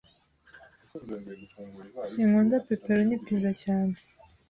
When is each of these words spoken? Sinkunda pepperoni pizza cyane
Sinkunda 2.09 2.55
pepperoni 2.67 3.15
pizza 3.25 3.51
cyane 3.63 3.95